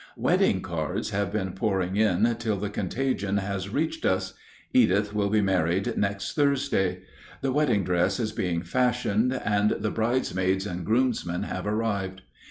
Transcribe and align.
Wedding 0.17 0.61
cards 0.63 1.11
have 1.11 1.31
been 1.31 1.51
pouring 1.51 1.95
in 1.95 2.35
till 2.39 2.57
the 2.57 2.71
contagion 2.71 3.37
has 3.37 3.69
reached 3.69 4.03
us; 4.03 4.33
Edith 4.73 5.13
will 5.13 5.29
be 5.29 5.41
married 5.41 5.95
next 5.95 6.33
Thursday. 6.33 7.03
The 7.41 7.51
wedding 7.51 7.83
dress 7.83 8.19
is 8.19 8.31
being 8.31 8.63
fashioned, 8.63 9.31
and 9.31 9.69
the 9.69 9.91
bridesmaids 9.91 10.65
and 10.65 10.83
groomsmen 10.83 11.43
have 11.43 11.67
arrived. 11.67 12.23